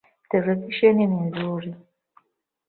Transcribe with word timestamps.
Televisheni 0.29 1.03
ni 1.11 1.19
nzuri. 1.27 1.71